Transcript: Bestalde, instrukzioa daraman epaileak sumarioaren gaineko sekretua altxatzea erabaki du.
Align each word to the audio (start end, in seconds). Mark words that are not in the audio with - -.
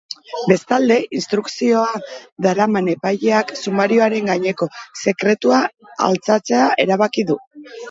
Bestalde, 0.51 0.95
instrukzioa 1.19 1.91
daraman 2.45 2.89
epaileak 2.95 3.53
sumarioaren 3.65 4.33
gaineko 4.33 4.71
sekretua 5.03 5.63
altxatzea 6.09 6.67
erabaki 6.89 7.29
du. 7.33 7.41